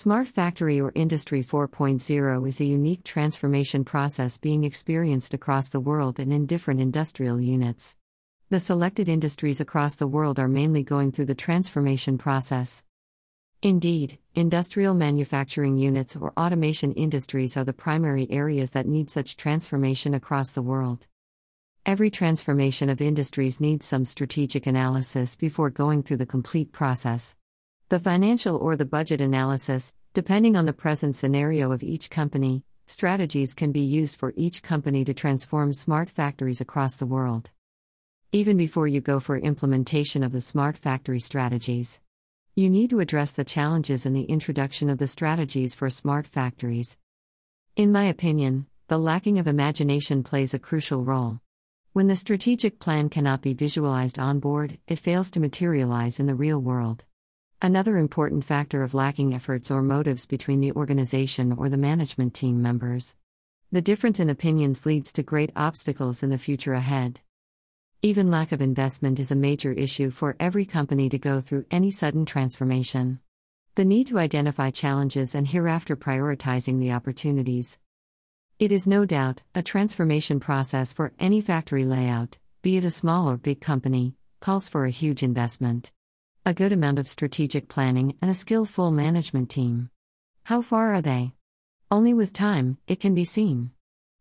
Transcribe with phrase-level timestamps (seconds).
[0.00, 6.20] Smart Factory or Industry 4.0 is a unique transformation process being experienced across the world
[6.20, 7.96] and in different industrial units.
[8.48, 12.84] The selected industries across the world are mainly going through the transformation process.
[13.60, 20.14] Indeed, industrial manufacturing units or automation industries are the primary areas that need such transformation
[20.14, 21.08] across the world.
[21.84, 27.34] Every transformation of industries needs some strategic analysis before going through the complete process.
[27.90, 33.54] The financial or the budget analysis, depending on the present scenario of each company, strategies
[33.54, 37.48] can be used for each company to transform smart factories across the world.
[38.30, 42.02] Even before you go for implementation of the smart factory strategies,
[42.54, 46.98] you need to address the challenges in the introduction of the strategies for smart factories.
[47.74, 51.40] In my opinion, the lacking of imagination plays a crucial role.
[51.94, 56.34] When the strategic plan cannot be visualized on board, it fails to materialize in the
[56.34, 57.06] real world.
[57.60, 62.62] Another important factor of lacking efforts or motives between the organization or the management team
[62.62, 63.16] members.
[63.72, 67.18] The difference in opinions leads to great obstacles in the future ahead.
[68.00, 71.90] Even lack of investment is a major issue for every company to go through any
[71.90, 73.18] sudden transformation.
[73.74, 77.76] The need to identify challenges and hereafter prioritizing the opportunities.
[78.60, 83.28] It is no doubt a transformation process for any factory layout, be it a small
[83.28, 85.90] or big company, calls for a huge investment
[86.48, 89.90] a good amount of strategic planning, and a skillful management team.
[90.44, 91.34] How far are they?
[91.90, 93.72] Only with time, it can be seen.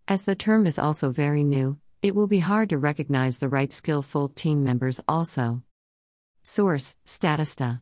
[0.10, 3.72] As the term is also very new, it will be hard to recognize the right
[3.72, 5.64] skillful team members also.
[6.44, 7.82] Source Statista